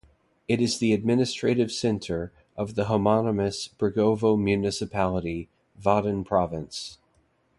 It 0.47 0.59
is 0.59 0.79
the 0.79 0.93
administrative 0.93 1.71
centre 1.71 2.31
of 2.57 2.73
the 2.73 2.85
homonymous 2.85 3.69
Bregovo 3.77 4.35
Municipality, 4.35 5.47
Vidin 5.79 6.25
Province. 6.25 6.97